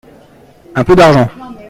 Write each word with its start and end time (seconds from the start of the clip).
un 0.73 0.83
peu 0.83 0.95
d'argent. 0.95 1.29